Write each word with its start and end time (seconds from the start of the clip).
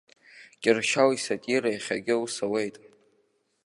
Кьыршьал 0.61 1.09
исатира 1.17 1.69
иахьагьы 1.71 2.13
аус 2.17 2.35
ауеит. 2.45 2.75